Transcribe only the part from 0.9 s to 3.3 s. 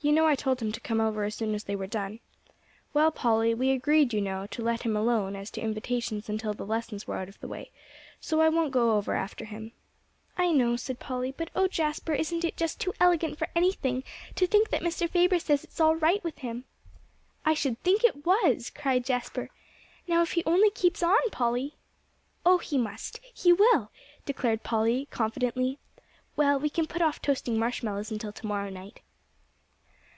over as soon as they were done. Well,